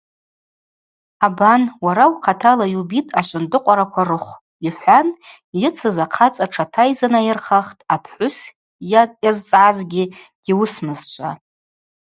[1.25, 4.29] Абан, уара ухъатала йубатӏ ашвындыкъвараква рыхв,–
[4.67, 5.07] йхӏван
[5.61, 8.37] йыцыз ахъацӏа тшатайзынайырхахтӏ, апхӏвыс
[8.91, 10.05] йазцӏгӏазгьи
[10.43, 11.31] диуысмызшва.